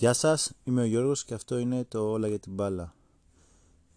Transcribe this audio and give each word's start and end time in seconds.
Γεια 0.00 0.12
σας, 0.12 0.52
είμαι 0.64 0.82
ο 0.82 0.84
Γιώργος 0.84 1.24
και 1.24 1.34
αυτό 1.34 1.58
είναι 1.58 1.84
το 1.84 2.10
Όλα 2.10 2.28
για 2.28 2.38
την 2.38 2.52
Μπάλα. 2.52 2.94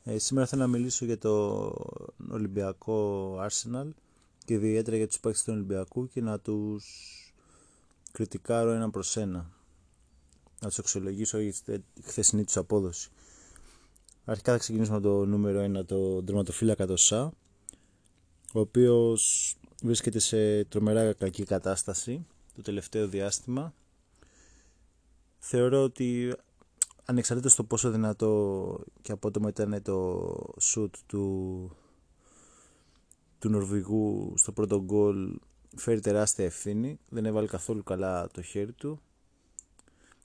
Ε, 0.04 0.18
σήμερα 0.18 0.48
θέλω 0.48 0.62
να 0.62 0.68
μιλήσω 0.68 1.06
για 1.06 1.18
το 1.18 1.64
Ολυμπιακό 2.32 3.36
Arsenal 3.40 3.90
και 4.46 4.54
ιδιαίτερα 4.54 4.98
για 4.98 5.08
τους 5.08 5.20
παίκτες 5.20 5.44
του 5.44 5.54
Ολυμπιακού 5.54 6.08
και 6.08 6.22
να 6.22 6.40
τους 6.40 6.86
κριτικάρω 8.12 8.72
ένα 8.72 8.90
προς 8.90 9.18
ένα. 9.18 9.50
Να 10.62 10.68
τους 10.68 10.80
αξιολογήσω 10.80 11.40
για 11.40 11.54
τη 11.94 12.02
χθεσινή 12.02 12.44
τους 12.44 12.58
απόδοση. 12.58 13.10
Αρχικά 14.26 14.52
θα 14.52 14.58
ξεκινήσουμε 14.58 14.98
με 14.98 15.04
το 15.04 15.26
νούμερο 15.26 15.80
1, 15.80 15.86
το 15.86 16.24
τερματοφύλακα 16.24 16.86
το 16.86 16.98
ΣΑ, 16.98 17.34
ο 18.54 18.60
οποίος 18.60 19.56
βρίσκεται 19.84 20.20
σε 20.20 20.64
τρομερά 20.64 21.14
κακή 21.14 21.44
κατάσταση 21.44 22.26
το 22.56 22.62
τελευταίο 22.62 23.08
διάστημα 23.08 23.74
θεωρώ 25.46 25.84
ότι 25.84 26.36
ανεξαρτήτως 27.06 27.56
το 27.56 27.64
πόσο 27.64 27.92
δυνατό 27.92 28.84
και 29.02 29.12
απότομο 29.12 29.48
ήταν 29.48 29.82
το 29.82 30.30
σουτ 30.60 30.96
του, 31.06 31.78
του 33.40 33.50
Νορβηγού 33.50 34.34
στο 34.38 34.52
πρώτο 34.52 34.84
γκολ 34.84 35.40
φέρει 35.76 36.00
τεράστια 36.00 36.46
ευθύνη. 36.46 37.00
Δεν 37.10 37.26
έβαλε 37.26 37.48
καθόλου 37.48 37.84
καλά 37.84 38.28
το 38.28 38.42
χέρι 38.42 38.72
του. 38.72 39.02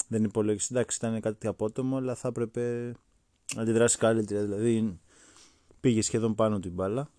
Δεν 0.08 0.24
υπολόγισε. 0.24 0.68
Εντάξει 0.70 0.96
ήταν 0.96 1.20
κάτι 1.20 1.46
απότομο 1.46 1.96
αλλά 1.96 2.14
θα 2.14 2.28
έπρεπε 2.28 2.94
να 3.54 3.62
αντιδράσει 3.62 3.98
καλύτερα. 3.98 4.42
Δηλαδή 4.42 5.00
πήγε 5.80 6.02
σχεδόν 6.02 6.34
πάνω 6.34 6.60
την 6.60 6.72
μπάλα. 6.72 7.10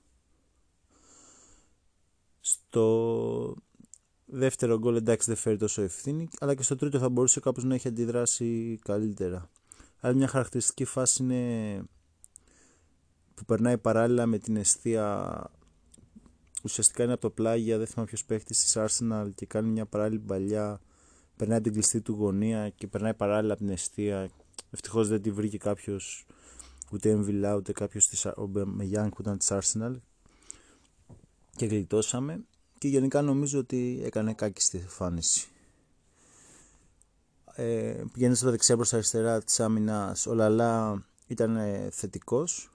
Στο 2.40 3.56
Δεύτερο 4.32 4.80
γκολ 4.80 4.96
εντάξει 4.96 5.28
δεν 5.28 5.36
φέρει 5.36 5.58
τόσο 5.58 5.82
ευθύνη, 5.82 6.28
αλλά 6.40 6.56
και 6.56 6.64
στο 6.64 6.76
τρίτο 6.76 7.00
θα 7.00 7.10
μπορούσε 7.10 7.40
κάπως 7.40 7.64
να 7.64 7.76
έχει 7.76 7.88
αντιδράσει 7.88 8.80
καλύτερα. 8.84 9.50
Άλλη 10.00 10.16
μια 10.16 10.28
χαρακτηριστική 10.28 10.86
φάση 10.86 11.24
είναι 11.24 11.84
που 13.34 13.46
περνάει 13.46 13.78
παράλληλα 13.78 14.26
με 14.26 14.38
την 14.38 14.56
αιστεία. 14.56 15.52
Ουσιαστικά 16.64 17.04
είναι 17.04 17.12
από 17.12 17.22
το 17.22 17.30
πλάγια, 17.30 17.78
δεν 17.78 17.88
θυμάμαι 17.88 18.08
ποιος 18.08 18.26
παίχτης 18.26 18.64
της 18.64 18.78
Arsenal 18.78 19.30
και 19.36 19.46
κάνει 19.46 19.70
μια 19.70 19.86
παράλληλη 19.86 20.20
παλιά. 20.20 20.82
Περνάει 21.36 21.58
από 21.58 21.66
την 21.66 21.74
κλειστή 21.74 22.02
του 22.02 22.14
γωνία 22.14 22.70
και 22.70 22.88
περνάει 22.88 23.14
παράλληλα 23.14 23.54
από 23.54 23.62
την 23.62 23.72
αιστεία. 23.72 24.30
Ευτυχώς 24.70 25.08
δεν 25.08 25.22
τη 25.22 25.32
βρήκε 25.32 25.58
κάποιος 25.58 26.26
ούτε 26.92 27.10
Εμβιλά 27.10 27.56
ούτε 27.56 27.72
κάποιος 27.72 28.08
της, 28.08 28.26
ο 28.26 28.46
Μπεμεγιάνγκ 28.46 29.12
που 29.12 29.22
ήταν 29.22 29.38
της 29.38 29.52
Arsenal. 29.52 29.96
Και 31.56 31.66
γλιτώσαμε 31.66 32.44
και 32.80 32.88
γενικά 32.88 33.22
νομίζω 33.22 33.60
ότι 33.60 34.02
έκανε 34.04 34.34
κάκι 34.34 34.62
στη 34.62 34.78
εμφάνιση. 34.78 35.48
Ε, 37.56 38.04
πηγαίνοντας 38.14 38.42
από 38.42 38.52
δεξιά 38.52 38.76
προς 38.76 38.94
αριστερά 38.94 39.44
της 39.44 39.60
άμυνας, 39.60 40.26
ο 40.26 40.34
Λαλά 40.34 41.06
ήταν 41.28 41.58
θετικός. 41.92 42.70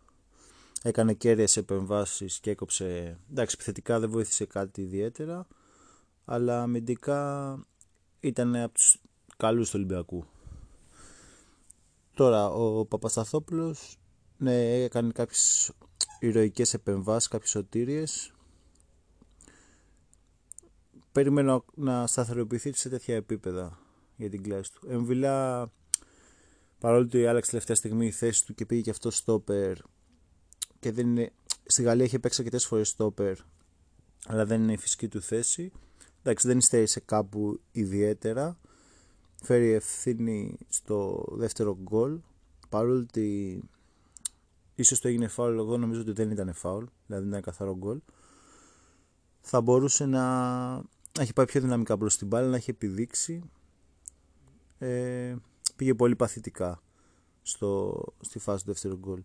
Έκανε 0.83 1.13
κέρδιες 1.13 1.57
επεμβάσεις 1.57 2.41
και 2.41 2.51
έκοψε... 2.51 3.19
Εντάξει, 3.31 3.55
επιθετικά 3.59 4.01
δεν 4.01 4.11
βοήθησε 4.11 4.45
κάτι 4.45 4.81
ιδιαίτερα, 4.81 5.47
αλλά 6.25 6.63
αμυντικά 6.63 7.59
ήταν 8.21 8.57
από 8.57 8.75
τους 8.75 9.01
καλούς 9.37 9.71
του 9.71 9.77
Ολυμπιακού. 9.79 10.25
Τώρα, 12.15 12.49
ο 12.49 12.85
Παπασταθόπουλος 12.85 13.99
ναι, 14.37 14.83
έκανε 14.83 15.13
κάποιες 15.13 15.73
ηρωικές 16.19 16.75
επεμβάσεις, 16.75 17.29
κάποιες 17.29 17.51
σωτήριες 17.51 18.34
περιμένω 21.15 21.65
να 21.75 22.07
σταθεροποιηθεί 22.07 22.73
σε 22.73 22.89
τέτοια 22.89 23.15
επίπεδα 23.15 23.79
για 24.17 24.31
την 24.31 24.43
κλάση 24.43 24.73
του. 24.73 24.87
Εμβιλά, 24.91 25.71
παρόλο 26.79 27.05
ότι 27.05 27.27
άλλαξε 27.27 27.51
τελευταία 27.51 27.77
στιγμή 27.77 28.07
η 28.07 28.11
θέση 28.11 28.47
του 28.47 28.55
και 28.55 28.67
πήγε 28.67 28.81
και 28.81 28.91
αυτό 28.91 29.11
στόπερ 29.11 29.77
και 30.79 30.93
δεν 30.93 31.07
είναι... 31.09 31.33
Στη 31.67 31.83
Γαλλία 31.83 32.05
έχει 32.05 32.19
παίξει 32.19 32.41
αρκετές 32.41 32.67
φορές 32.67 32.89
στόπερ, 32.89 33.37
αλλά 34.27 34.47
δεν 34.47 34.63
είναι 34.63 34.73
η 34.73 34.77
φυσική 34.77 35.09
του 35.09 35.21
θέση. 35.21 35.73
Εντάξει, 36.23 36.47
δεν 36.47 36.59
υστέρησε 36.59 37.01
κάπου 37.01 37.61
ιδιαίτερα. 37.73 38.59
Φέρει 39.43 39.71
ευθύνη 39.71 40.59
στο 40.69 41.25
δεύτερο 41.31 41.79
γκολ. 41.83 42.21
Παρόλο 42.69 42.99
ότι 42.99 43.61
ίσως 44.75 45.01
το 45.01 45.09
έγινε 45.09 45.29
φάουλ, 45.29 45.59
εγώ 45.59 45.77
νομίζω 45.77 46.01
ότι 46.01 46.13
δεν 46.13 46.31
ήταν 46.31 46.55
φάουλ, 46.55 46.85
δηλαδή 47.07 47.23
δεν 47.23 47.33
ήταν 47.33 47.43
καθαρό 47.43 47.77
γκολ. 47.77 48.01
Θα 49.41 49.61
μπορούσε 49.61 50.07
να 50.07 50.23
να 51.17 51.23
έχει 51.23 51.33
πάει 51.33 51.47
πιο 51.47 51.61
δυναμικά 51.61 51.99
προς 51.99 52.17
την 52.17 52.27
μπάλα, 52.27 52.49
να 52.49 52.57
έχει 52.57 52.71
επιδείξει. 52.71 53.43
Ε, 54.79 55.37
πήγε 55.77 55.95
πολύ 55.95 56.17
παθητικά 56.17 56.83
στο, 57.43 58.01
στη 58.21 58.39
φάση 58.39 58.65
του 58.65 58.71
δεύτερου 58.71 58.97
γκολ. 58.97 59.23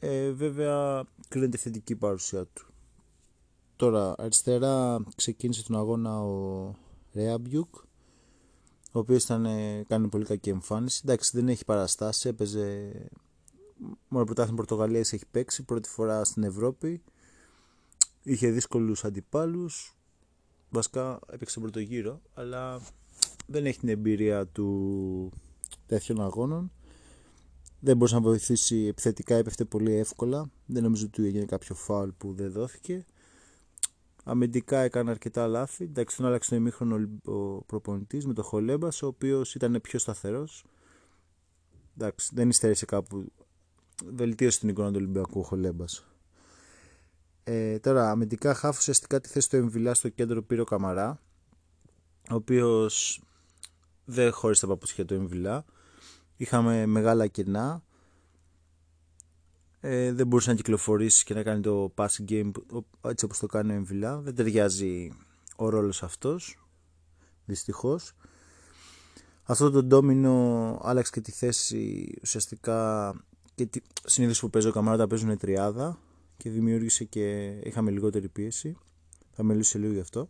Ε, 0.00 0.30
βέβαια 0.30 1.04
κρίνεται 1.28 1.56
θετική 1.56 1.96
παρουσία 1.96 2.46
του. 2.46 2.66
Τώρα 3.76 4.14
αριστερά 4.18 5.04
ξεκίνησε 5.16 5.62
τον 5.62 5.76
αγώνα 5.76 6.20
ο 6.22 6.74
Ρέαμπιουκ 7.12 7.74
ο 8.92 8.98
οποίος 8.98 9.24
ήταν, 9.24 9.46
κάνει 9.86 10.08
πολύ 10.08 10.24
κακή 10.24 10.50
εμφάνιση. 10.50 11.00
Εντάξει, 11.04 11.30
δεν 11.34 11.48
έχει 11.48 11.64
παραστάσει. 11.64 12.28
Έπαιζε 12.28 12.92
μόνο 14.08 14.24
πρωτάθλημα 14.24 14.56
Πορτογαλία 14.56 15.00
έχει 15.00 15.26
παίξει 15.30 15.62
πρώτη 15.62 15.88
φορά 15.88 16.24
στην 16.24 16.42
Ευρώπη 16.42 17.02
είχε 18.22 18.50
δύσκολους 18.50 19.04
αντιπάλους. 19.04 19.96
Βασικά 20.70 21.18
έπαιξε 21.32 21.54
τον 21.54 21.62
πρώτο 21.62 21.80
γύρο 21.80 22.20
αλλά 22.34 22.80
δεν 23.46 23.66
έχει 23.66 23.78
την 23.78 23.88
εμπειρία 23.88 24.46
του 24.46 25.30
τέτοιων 25.86 26.20
αγώνων. 26.20 26.72
Δεν 27.80 27.96
μπορούσε 27.96 28.14
να 28.14 28.20
βοηθήσει 28.20 28.76
επιθετικά 28.76 29.34
έπεφτε 29.34 29.64
πολύ 29.64 29.92
εύκολα. 29.92 30.50
Δεν 30.66 30.82
νομίζω 30.82 31.06
ότι 31.06 31.24
έγινε 31.24 31.44
κάποιο 31.44 31.74
φάουλ 31.74 32.08
που 32.18 32.32
δεν 32.32 32.52
δόθηκε. 32.52 33.04
Αμυντικά 34.24 34.78
έκανε 34.78 35.10
αρκετά 35.10 35.46
λάθη. 35.46 35.84
Εντάξει 35.84 36.16
τον 36.16 36.26
άλλαξε 36.26 36.50
το 36.50 36.56
ημίχρονο 36.56 37.08
ο 37.24 37.62
προπονητής 37.62 38.26
με 38.26 38.32
το 38.32 38.42
Χολέμπας 38.42 39.02
ο 39.02 39.06
οποίος 39.06 39.54
ήταν 39.54 39.80
πιο 39.82 39.98
σταθερός. 39.98 40.64
Εντάξει 41.96 42.30
δεν 42.34 42.48
υστέρησε 42.48 42.84
κάπου. 42.84 43.32
Βελτίωσε 44.14 44.58
την 44.58 44.68
εικόνα 44.68 44.88
του 44.88 44.96
Ολυμπιακού 44.98 45.40
ο 45.40 45.42
Χολέμπας 45.42 46.11
ε, 47.44 47.78
τώρα, 47.78 48.10
αμυντικά 48.10 48.54
χάφ 48.54 48.78
ουσιαστικά 48.78 49.20
τη 49.20 49.28
θέση 49.28 49.50
του 49.50 49.56
Εμβιλά 49.56 49.94
στο 49.94 50.08
κέντρο 50.08 50.42
πήρε 50.42 50.60
ο 50.60 50.64
Καμαρά, 50.64 51.20
ο 52.30 52.34
οποίος 52.34 53.22
δεν 54.04 54.32
χώρισε 54.32 54.60
τα 54.60 54.66
παπούτσια 54.66 55.04
του 55.04 55.14
Εμβιλά. 55.14 55.64
Είχαμε 56.36 56.86
μεγάλα 56.86 57.26
κενά. 57.26 57.82
Ε, 59.80 60.12
δεν 60.12 60.26
μπορούσε 60.26 60.50
να 60.50 60.56
κυκλοφορήσει 60.56 61.24
και 61.24 61.34
να 61.34 61.42
κάνει 61.42 61.60
το 61.60 61.94
passing 61.96 62.28
game 62.28 62.50
έτσι 63.00 63.24
όπως 63.24 63.38
το 63.38 63.46
κάνει 63.46 63.72
ο 63.72 63.74
Εμβιλά. 63.74 64.20
Δεν 64.20 64.34
ταιριάζει 64.34 65.12
ο 65.56 65.68
ρόλος 65.68 66.02
αυτός, 66.02 66.58
δυστυχώς. 67.44 68.12
Αυτό 69.42 69.70
το 69.70 69.82
ντόμινο 69.82 70.78
άλλαξε 70.82 71.12
και 71.12 71.20
τη 71.20 71.30
θέση 71.32 72.12
ουσιαστικά 72.22 73.12
και 73.54 73.66
τη, 73.66 73.80
συνήθως 74.04 74.40
που 74.40 74.50
παίζει 74.50 74.68
ο 74.68 74.72
Καμαρά 74.72 74.96
τα 74.96 75.06
παίζουν 75.06 75.38
τριάδα 75.38 75.98
και 76.42 76.50
δημιούργησε 76.50 77.04
και 77.04 77.54
είχαμε 77.62 77.90
λιγότερη 77.90 78.28
πίεση. 78.28 78.76
Θα 79.30 79.42
μιλήσω 79.42 79.78
λίγο 79.78 79.92
γι' 79.92 80.00
αυτό. 80.00 80.28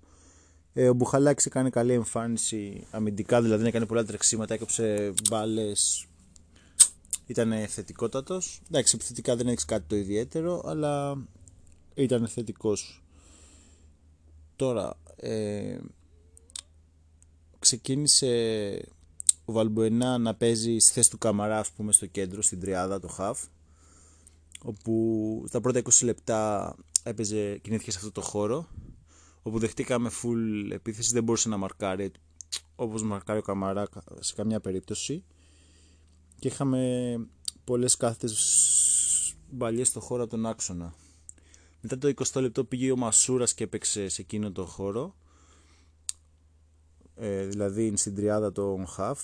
Ε, 0.73 0.89
ο 0.89 0.95
Μπουχαλάκης 0.95 1.47
έκανε 1.47 1.71
καλή 1.71 1.93
εμφάνιση 1.93 2.87
αμυντικά, 2.91 3.43
δηλαδή 3.43 3.67
έκανε 3.67 3.87
πολλά 3.87 4.05
τρεξίματα, 4.05 4.55
έκοψε 4.55 5.13
μπάλες. 5.29 6.07
Ήταν 7.27 7.67
θετικότατος. 7.69 8.63
Εντάξει, 8.69 8.95
επιθετικά 8.95 9.37
δεν 9.37 9.49
έχεις 9.49 9.65
κάτι 9.65 9.85
το 9.87 9.97
ιδιαίτερο, 9.97 10.63
αλλά 10.65 11.25
ήταν 11.95 12.29
θετικός. 12.29 13.05
Τώρα, 14.57 14.97
ε, 15.17 15.79
ξεκίνησε 17.59 18.29
ο 19.45 19.53
Βαλμποενά 19.53 20.19
να 20.19 20.35
παίζει 20.35 20.79
στη 20.79 20.93
θέση 20.93 21.11
του 21.11 21.19
Καμαρά, 21.19 21.59
ας 21.59 21.71
πούμε, 21.71 21.93
στο 21.93 22.07
κέντρο, 22.07 22.43
στην 22.43 22.61
τριάδα, 22.61 23.01
το 23.01 23.09
χαφ 23.09 23.45
όπου 24.65 25.45
στα 25.49 25.61
πρώτα 25.61 25.83
20 25.83 26.05
λεπτά 26.05 26.75
έπαιζε, 27.03 27.59
κινήθηκε 27.59 27.91
σε 27.91 27.99
αυτό 27.99 28.13
το 28.13 28.21
χώρο 28.21 28.69
όπου 29.43 29.59
δεχτήκαμε 29.59 30.11
full 30.23 30.71
επίθεση, 30.73 31.13
δεν 31.13 31.25
μπορούσε 31.25 31.49
να 31.49 31.57
μαρκάρει 31.57 32.13
όπως 32.77 33.03
μαρκάρει 33.03 33.39
ο 33.39 33.43
Καμαρά 33.43 33.87
σε 34.19 34.35
καμιά 34.35 34.61
περίπτωση. 34.61 35.25
Και 36.39 36.49
είχαμε 36.49 37.15
πολλές 37.65 37.97
κάθετες 37.97 39.35
μπαλιές 39.51 39.89
στο 39.89 40.01
χώρο 40.01 40.23
από 40.23 40.31
τον 40.31 40.47
άξονα. 40.47 40.95
Μετά 41.81 41.99
το 41.99 42.13
20 42.33 42.41
λεπτό 42.41 42.65
πήγε 42.65 42.93
ο 42.93 42.97
Μασούρας 42.97 43.55
και 43.55 43.65
έπαιξε 43.65 44.09
σε 44.09 44.23
εκείνο 44.23 44.53
το 44.53 44.67
χώρο. 44.67 45.15
Ε, 47.15 47.47
δηλαδή 47.47 47.97
στην 47.97 48.15
τριάδα 48.15 48.53
των 48.53 48.87
Χαφ 48.87 49.23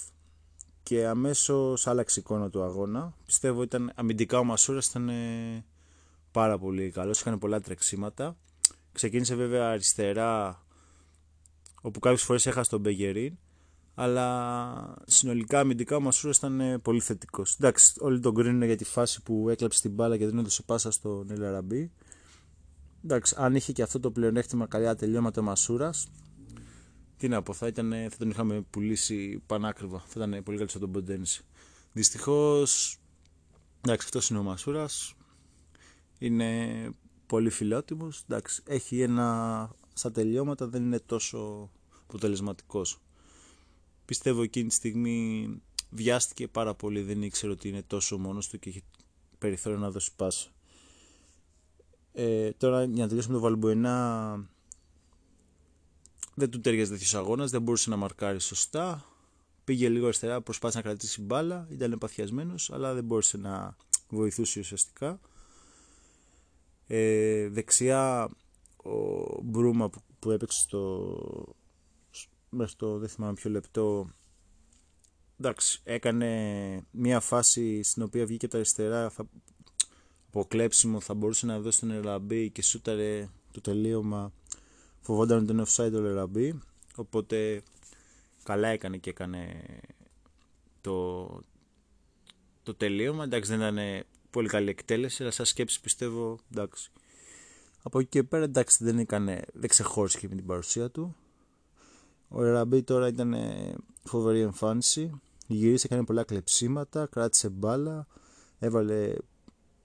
και 0.88 1.06
αμέσως 1.06 1.87
άλλαξε 1.87 2.20
η 2.20 2.23
εικόνα 2.26 2.50
του 2.50 2.62
αγώνα. 2.62 3.14
Πιστεύω 3.26 3.62
ήταν 3.62 3.93
αμυντικά 3.94 4.38
ο 4.38 4.44
Μασούρας 4.44 4.87
ήταν 4.87 5.11
πάρα 6.31 6.58
πολύ 6.58 6.90
καλός, 6.90 7.20
είχαν 7.20 7.38
πολλά 7.38 7.61
τρεξίματα. 7.61 8.37
Ξεκίνησε 8.93 9.35
βέβαια 9.35 9.69
αριστερά, 9.70 10.62
όπου 11.82 11.99
κάποιες 11.99 12.23
φορές 12.23 12.46
έχασε 12.46 12.70
τον 12.70 12.81
Μπεγερίν, 12.81 13.38
αλλά 13.94 14.94
συνολικά 15.06 15.61
αμυντικά 15.61 15.96
ο 15.96 16.00
Μασούρας 16.00 16.37
ήταν 16.37 16.61
ε, 16.61 16.79
πολύ 16.79 17.00
θετικός. 17.00 17.56
Εντάξει, 17.61 17.94
όλοι 17.99 18.20
τον 18.20 18.35
κρίνουν 18.35 18.62
για 18.62 18.76
τη 18.76 18.85
φάση 18.85 19.23
που 19.23 19.49
έκλαψε 19.49 19.81
την 19.81 19.90
μπάλα 19.90 20.17
και 20.17 20.26
δεν 20.26 20.38
έδωσε 20.38 20.62
πάσα 20.62 20.90
στον 20.90 21.31
Ελαραμπή. 21.31 21.93
Εντάξει, 23.05 23.35
αν 23.38 23.55
είχε 23.55 23.73
και 23.73 23.82
αυτό 23.82 24.00
το 24.00 24.11
πλεονέκτημα 24.11 24.67
καλιά 24.67 24.96
τελειώματα 24.96 25.40
ο 25.40 25.44
Μασούρας, 25.44 26.08
τι 27.18 27.28
να 27.28 27.42
πω, 27.42 27.52
θα, 27.52 27.66
ήταν, 27.66 27.92
θα 28.10 28.16
τον 28.18 28.30
είχαμε 28.30 28.60
πουλήσει 28.60 29.42
πανάκριβα. 29.46 29.98
Θα 30.06 30.24
ήταν 30.24 30.42
πολύ 30.42 30.56
καλύτερο 30.56 30.80
τον 30.80 30.92
Ποντένση. 30.92 31.44
Δυστυχώς, 31.92 32.98
εντάξει, 33.80 34.06
αυτός 34.06 34.30
είναι 34.30 34.38
ο 34.38 34.42
Μασούρας. 34.42 35.14
Είναι 36.18 36.90
πολύ 37.26 37.50
φιλότιμος. 37.50 38.24
Έχει 38.64 39.00
ένα 39.00 39.70
στα 39.92 40.10
τελειώματα, 40.10 40.66
δεν 40.66 40.82
είναι 40.82 40.98
τόσο 40.98 41.70
αποτελεσματικός. 42.06 43.00
Πιστεύω 44.04 44.42
εκείνη 44.42 44.68
τη 44.68 44.74
στιγμή 44.74 45.48
βιάστηκε 45.90 46.48
πάρα 46.48 46.74
πολύ, 46.74 47.02
δεν 47.02 47.22
ήξερε 47.22 47.52
ότι 47.52 47.68
είναι 47.68 47.82
τόσο 47.82 48.18
μόνος 48.18 48.48
του 48.48 48.58
και 48.58 48.68
έχει 48.68 48.82
περιθώριο 49.38 49.78
να 49.78 49.90
δώσει 49.90 50.10
πάσα. 50.16 50.48
Ε, 52.12 52.52
τώρα 52.52 52.84
για 52.84 53.02
να 53.02 53.08
τελειώσουμε 53.08 53.34
το 53.34 53.40
Βαλμποενά 53.40 54.48
δεν 56.38 56.50
του 56.50 56.61
ταιριάζει 56.61 56.90
τέτοιος 56.90 57.14
αγώνας, 57.14 57.50
δεν 57.50 57.62
μπορούσε 57.62 57.90
να 57.90 57.96
μαρκάρει 57.96 58.40
σωστά. 58.40 59.05
Πήγε 59.64 59.88
λίγο 59.88 60.05
αριστερά, 60.06 60.40
προσπάθησε 60.40 60.79
να 60.79 60.85
κρατήσει 60.85 61.20
μπάλα, 61.20 61.69
ήταν 61.70 61.93
επαθιασμένο, 61.93 62.55
αλλά 62.69 62.94
δεν 62.94 63.05
μπόρεσε 63.05 63.37
να 63.37 63.76
βοηθούσε 64.08 64.61
ουσιαστικά. 64.61 65.20
Ε, 66.87 67.49
δεξιά 67.49 68.31
ο 68.76 69.43
Μπρούμα 69.43 69.90
που, 69.90 70.00
που 70.19 70.31
έπαιξε 70.31 70.58
στο, 70.61 71.55
μέχρι 72.50 72.75
το 72.76 72.99
δεν 72.99 73.08
θυμάμαι 73.08 73.35
ποιο 73.35 73.50
λεπτό 73.50 74.11
εντάξει 75.38 75.81
έκανε 75.85 76.85
μια 76.90 77.20
φάση 77.20 77.82
στην 77.82 78.02
οποία 78.02 78.26
βγήκε 78.26 78.44
από 78.44 78.55
τα 78.55 78.61
αριστερά 78.61 79.11
θα, 79.11 79.29
από 80.29 80.44
κλέψιμο 80.44 81.00
θα 81.00 81.14
μπορούσε 81.14 81.46
να 81.46 81.61
δώσει 81.61 81.81
τον 81.81 81.90
Ελαμπή 81.90 82.50
και 82.50 82.62
σούταρε 82.62 83.29
το 83.52 83.61
τελείωμα 83.61 84.32
φοβόταν 85.00 85.46
τον 85.46 85.64
offside 85.66 85.92
ο 85.92 86.06
Ελαμπή 86.06 86.58
οπότε 86.96 87.62
καλά 88.42 88.68
έκανε 88.68 88.96
και 88.96 89.10
έκανε 89.10 89.62
το, 90.80 91.26
το 92.62 92.74
τελείωμα 92.74 93.24
εντάξει 93.24 93.56
δεν 93.56 93.60
ήταν 93.60 94.04
πολύ 94.30 94.48
καλή 94.48 94.70
εκτέλεση 94.70 95.22
αλλά 95.22 95.32
σαν 95.32 95.46
σκέψη 95.46 95.80
πιστεύω 95.80 96.38
εντάξει 96.52 96.90
από 97.82 97.98
εκεί 97.98 98.08
και 98.08 98.22
πέρα 98.22 98.44
εντάξει 98.44 98.84
δεν, 98.84 98.98
έκανε, 98.98 99.42
δεν 99.52 99.68
ξεχώρισε 99.68 100.18
και 100.18 100.28
με 100.28 100.34
την 100.34 100.46
παρουσία 100.46 100.90
του 100.90 101.16
ο 102.28 102.42
Ραμπή 102.42 102.82
τώρα 102.82 103.08
ήταν 103.08 103.34
φοβερή 104.02 104.40
εμφάνιση. 104.40 105.20
Γύρισε, 105.46 105.86
έκανε 105.86 106.04
πολλά 106.04 106.24
κλεψίματα, 106.24 107.06
κράτησε 107.06 107.48
μπάλα, 107.48 108.06
έβαλε 108.58 109.14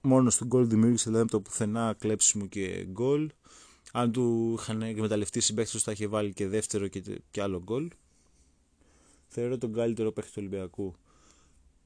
μόνο 0.00 0.30
του 0.38 0.44
γκολ, 0.44 0.68
δημιούργησε 0.68 1.10
δηλαδή 1.10 1.28
το 1.28 1.40
πουθενά 1.40 1.94
κλέψιμο 1.98 2.46
και 2.46 2.86
γκολ. 2.90 3.30
Αν 3.96 4.12
του 4.12 4.56
είχαν 4.58 4.82
εκμεταλλευτεί 4.82 5.40
συμπαίχτε, 5.40 5.78
θα 5.78 5.92
είχε 5.92 6.06
βάλει 6.06 6.32
και 6.32 6.48
δεύτερο 6.48 6.88
και, 6.88 7.20
και 7.30 7.42
άλλο 7.42 7.62
γκολ. 7.62 7.90
Θεωρώ 9.26 9.58
τον 9.58 9.72
καλύτερο 9.72 10.12
παίχτη 10.12 10.30
του 10.30 10.36
Ολυμπιακού. 10.38 10.94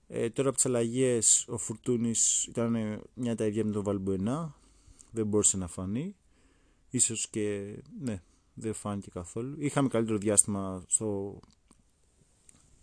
Ε, 0.09 0.31
τώρα 0.31 0.49
από 0.49 0.57
τις 0.57 0.67
αλλαγές, 0.67 1.45
ο 1.49 1.57
Φουρτούνης 1.57 2.45
ήταν 2.45 3.01
μια 3.15 3.35
τα 3.35 3.47
ίδια 3.47 3.65
με 3.65 3.73
τον 3.73 3.83
Βαλμπουενά. 3.83 4.55
Δεν 5.11 5.27
μπορούσε 5.27 5.57
να 5.57 5.67
φανεί. 5.67 6.17
Ίσως 6.91 7.29
και 7.29 7.77
ναι, 8.01 8.23
δεν 8.55 8.73
φάνηκε 8.73 9.11
καθόλου. 9.11 9.57
Είχαμε 9.59 9.89
καλύτερο 9.89 10.19
διάστημα 10.19 10.85
στο... 10.87 11.41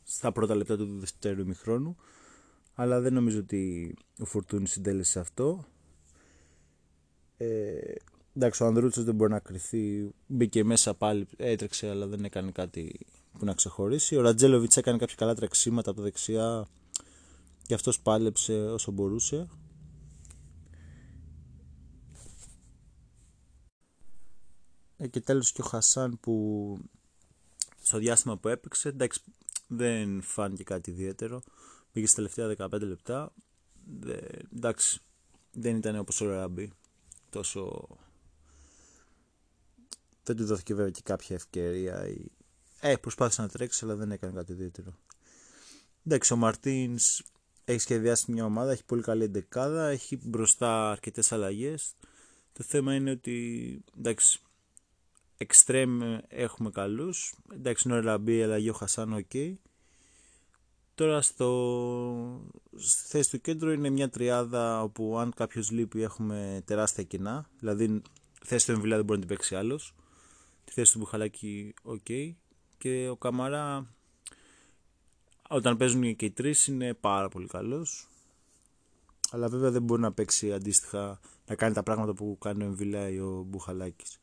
στα 0.04 0.31
πρώτα 0.31 0.56
λεπτά 0.56 0.77
του 0.77 1.00
δεύτερου 1.00 1.42
ημιχρόνου, 1.42 1.95
αλλά 2.74 3.01
δεν 3.01 3.13
νομίζω 3.13 3.39
ότι 3.39 3.94
ο 4.19 4.25
Φορτούνη 4.25 4.68
συντέλεσε 4.68 5.19
αυτό. 5.19 5.66
Ε, 7.38 7.95
εντάξει, 8.36 8.64
ο 8.64 8.66
Ανδρούτσος 8.66 9.04
δεν 9.04 9.16
μπορεί 9.16 9.32
να 9.32 9.40
κρυθεί. 9.40 10.10
Μπήκε 10.28 10.64
μέσα 10.64 10.94
πάλι, 10.94 11.28
έτρεξε, 11.38 11.90
αλλά 11.90 12.08
δεν 12.08 12.24
έκανε 12.24 12.52
κάτι 12.52 13.00
που 13.40 13.46
να 13.46 13.54
ξεχωρίσει. 13.54 14.16
Ο 14.16 14.22
Ρατζέλοβιτ 14.22 14.78
έκανε 14.78 14.98
κάποια 14.98 15.16
καλά 15.16 15.36
τρεξίματα 15.36 15.90
από 15.90 16.00
τα 16.00 16.06
δεξιά 16.06 16.68
και 17.68 17.74
αυτός 17.74 18.00
πάλεψε 18.00 18.54
όσο 18.54 18.92
μπορούσε. 18.92 19.48
Ε, 24.98 25.08
και 25.08 25.22
τέλος 25.22 25.52
και 25.52 25.62
ο 25.62 25.66
Χασάν 25.66 26.20
που 26.20 26.78
στο 27.82 27.98
διάστημα 27.98 28.38
που 28.38 28.48
έπαιξε 28.48 28.90
εντάξει 28.90 29.22
δεν 29.68 30.22
φάνηκε 30.22 30.64
κάτι 30.64 30.92
ιδιαίτερο 30.92 31.42
πήγε 31.92 32.08
στα 32.08 32.16
τελευταία 32.16 32.70
15 32.70 32.82
λεπτά 32.82 33.34
Δε, 34.00 34.18
εντάξει 34.56 35.00
δεν 35.52 35.76
ήταν 35.76 35.96
όπως 35.96 36.22
ο 36.22 36.30
Ραμπή 36.30 36.72
τόσο 37.30 37.88
δεν 40.25 40.36
του 40.36 40.45
δόθηκε 40.45 40.74
βέβαια 40.74 40.92
και 40.92 41.01
κάποια 41.04 41.36
ευκαιρία 41.36 42.07
ή... 42.07 42.31
ε 42.80 42.95
προσπάθησε 42.95 43.42
να 43.42 43.48
τρέξει 43.48 43.86
αλλά 43.86 43.95
δεν 43.95 44.12
έκανε 44.12 44.33
κάτι 44.33 44.51
ιδιαίτερο 44.51 44.98
εντάξει 46.06 46.33
ο 46.33 46.36
Μαρτίνς 46.36 47.22
έχει 47.66 47.80
σχεδιάσει 47.80 48.31
μια 48.31 48.45
ομάδα 48.45 48.72
έχει 48.72 48.86
πολύ 48.86 49.01
καλή 49.01 49.24
εντεκάδα 49.24 49.88
έχει 49.88 50.19
μπροστά 50.24 50.92
αρκετές 50.92 51.31
αλλαγές 51.31 51.94
το 52.54 52.63
θέμα 52.63 52.95
είναι 52.95 53.12
ότι 53.12 53.83
εντάξει 53.98 54.39
Εξτρέμ 55.38 56.00
έχουμε 56.27 56.69
καλούς. 56.69 57.36
Εντάξει, 57.54 57.88
είναι 57.88 57.98
ο 57.98 58.01
Ραμπή, 58.01 58.44
αλλά 58.44 58.62
και 58.62 58.69
ο 58.69 58.74
Χασάν, 58.74 59.13
οκ. 59.13 59.31
Τώρα 60.95 61.22
στο... 61.22 62.51
στη 62.75 63.07
θέση 63.07 63.30
του 63.30 63.42
κέντρου 63.42 63.72
είναι 63.72 63.89
μια 63.89 64.10
τριάδα 64.10 64.81
όπου 64.81 65.18
αν 65.18 65.33
κάποιος 65.36 65.72
λείπει 65.72 66.01
έχουμε 66.01 66.62
τεράστια 66.66 67.04
κενά. 67.04 67.50
Δηλαδή, 67.60 68.01
θέση 68.44 68.66
του 68.66 68.72
Εμβιλά 68.72 68.95
δεν 68.95 69.06
μπορεί 69.06 69.19
να 69.19 69.25
την 69.25 69.36
παίξει 69.36 69.56
άλλος. 69.56 69.95
Τη 70.65 70.71
θέση 70.71 70.91
του 70.91 71.00
Μπουχαλάκη, 71.00 71.73
οκ. 71.81 72.06
Και 72.77 73.09
ο 73.09 73.15
Καμαρά, 73.17 73.94
όταν 75.50 75.77
παίζουν 75.77 76.15
και 76.15 76.25
οι 76.25 76.31
τρεις, 76.31 76.67
είναι 76.67 76.94
πάρα 76.94 77.29
πολύ 77.29 77.47
καλός. 77.47 78.07
Αλλά 79.31 79.47
βέβαια 79.47 79.71
δεν 79.71 79.83
μπορεί 79.83 80.01
να 80.01 80.12
παίξει 80.12 80.53
αντίστοιχα 80.53 81.19
να 81.45 81.56
κάνει 81.56 81.73
τα 81.73 81.83
πράγματα 81.83 82.13
που 82.13 82.38
κάνει 82.39 82.63
ο 82.63 82.65
Εμβιλά 82.65 83.09
ή 83.09 83.19
ο 83.19 83.44
Μπουχαλάκης. 83.47 84.19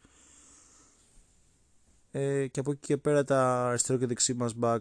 Ε, 2.10 2.46
και 2.46 2.60
από 2.60 2.70
εκεί 2.70 2.80
και 2.80 2.96
πέρα 2.96 3.24
τα 3.24 3.68
αριστερό 3.68 3.98
και 3.98 4.06
δεξί 4.06 4.34
μας 4.34 4.54
back 4.60 4.78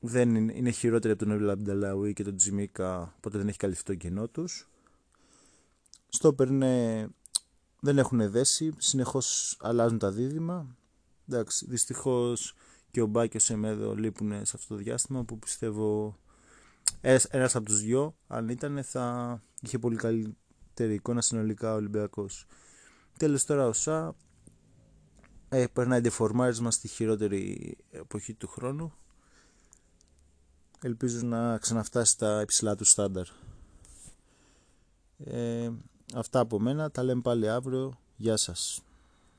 δεν 0.00 0.34
είναι, 0.34 0.52
είναι 0.52 0.70
χειρότεροι 0.70 1.12
από 1.12 1.24
τον 1.24 1.32
Ελ 1.32 1.52
Αμπντελαουί 1.52 2.12
και 2.12 2.24
τον 2.24 2.36
Τσιμίκα, 2.36 3.14
οπότε 3.16 3.38
δεν 3.38 3.48
έχει 3.48 3.58
καλυφθεί 3.58 3.82
το 3.84 3.94
κενό 3.94 4.28
τους. 4.28 4.68
Στόπερ 6.08 6.48
είναι, 6.48 7.08
δεν 7.84 7.98
έχουν 7.98 8.30
δέσει, 8.30 8.72
συνεχώς 8.78 9.56
αλλάζουν 9.60 9.98
τα 9.98 10.10
δίδυμα. 10.10 10.76
Εντάξει, 11.28 11.66
δυστυχώς 11.68 12.54
και 12.90 13.02
ο 13.02 13.06
Μπάκ 13.06 13.30
και 13.30 13.36
ο 13.36 13.40
Σεμέδο 13.40 13.94
λείπουν 13.94 14.30
σε 14.30 14.52
αυτό 14.54 14.74
το 14.74 14.82
διάστημα 14.82 15.24
που 15.24 15.38
πιστεύω 15.38 16.18
ένας 17.30 17.56
από 17.56 17.64
τους 17.64 17.80
δυο 17.80 18.16
αν 18.26 18.48
ήταν 18.48 18.84
θα 18.84 19.42
είχε 19.60 19.78
πολύ 19.78 19.96
καλύτερη 19.96 20.94
εικόνα 20.94 21.20
συνολικά 21.20 21.72
ο 21.72 21.76
Ολυμπιακός. 21.76 22.46
Τέλος 23.18 23.44
τώρα 23.44 23.66
ο 23.66 23.72
Σα 23.72 24.14
ε, 25.48 25.66
περνάει 25.72 26.00
ντεφορμάρισμα 26.00 26.70
στη 26.70 26.88
χειρότερη 26.88 27.76
εποχή 27.90 28.34
του 28.34 28.48
χρόνου. 28.48 28.92
Ελπίζω 30.82 31.26
να 31.26 31.58
ξαναφτάσει 31.58 32.12
στα 32.12 32.40
υψηλά 32.40 32.74
του 32.74 32.84
στάνταρ. 32.84 33.26
Ε, 35.18 35.70
αυτά 36.14 36.40
από 36.40 36.60
μένα. 36.60 36.90
Τα 36.90 37.02
λέμε 37.02 37.20
πάλι 37.20 37.48
αύριο. 37.48 37.92
Γεια 38.16 38.36
σας. 38.36 38.82